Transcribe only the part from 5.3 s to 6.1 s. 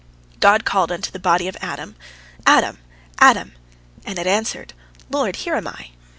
here am I!"